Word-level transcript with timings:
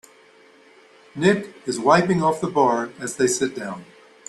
Nick 1.13 1.53
is 1.67 1.79
wiping 1.79 2.23
off 2.23 2.41
the 2.41 2.49
bar 2.49 2.89
as 2.99 3.17
they 3.17 3.27
sit 3.27 3.53
down. 3.55 3.85